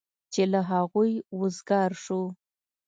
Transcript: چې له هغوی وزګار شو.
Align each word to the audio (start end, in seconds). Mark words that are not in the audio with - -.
چې 0.33 0.43
له 0.51 0.61
هغوی 0.71 1.11
وزګار 1.39 1.91
شو. 2.03 2.21